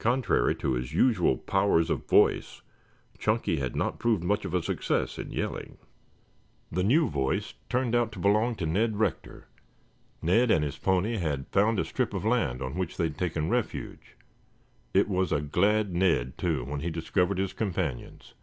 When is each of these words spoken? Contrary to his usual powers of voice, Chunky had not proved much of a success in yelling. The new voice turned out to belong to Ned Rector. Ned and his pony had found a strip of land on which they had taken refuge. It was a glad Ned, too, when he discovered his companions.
Contrary 0.00 0.52
to 0.52 0.72
his 0.72 0.92
usual 0.92 1.36
powers 1.38 1.88
of 1.88 2.08
voice, 2.08 2.60
Chunky 3.18 3.58
had 3.58 3.76
not 3.76 4.00
proved 4.00 4.24
much 4.24 4.44
of 4.44 4.52
a 4.52 4.60
success 4.60 5.16
in 5.16 5.30
yelling. 5.30 5.78
The 6.72 6.82
new 6.82 7.08
voice 7.08 7.54
turned 7.68 7.94
out 7.94 8.10
to 8.10 8.18
belong 8.18 8.56
to 8.56 8.66
Ned 8.66 8.96
Rector. 8.98 9.46
Ned 10.20 10.50
and 10.50 10.64
his 10.64 10.76
pony 10.76 11.18
had 11.18 11.46
found 11.52 11.78
a 11.78 11.84
strip 11.84 12.12
of 12.14 12.24
land 12.24 12.62
on 12.62 12.74
which 12.74 12.96
they 12.96 13.04
had 13.04 13.16
taken 13.16 13.48
refuge. 13.48 14.16
It 14.92 15.08
was 15.08 15.30
a 15.30 15.40
glad 15.40 15.94
Ned, 15.94 16.36
too, 16.36 16.64
when 16.64 16.80
he 16.80 16.90
discovered 16.90 17.38
his 17.38 17.52
companions. 17.52 18.34